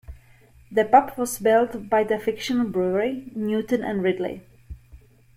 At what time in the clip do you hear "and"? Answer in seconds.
3.83-4.01